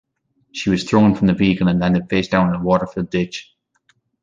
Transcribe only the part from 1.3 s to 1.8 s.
vehicle and